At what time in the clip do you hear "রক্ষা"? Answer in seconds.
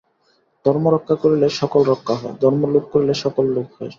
0.95-1.15, 1.91-2.15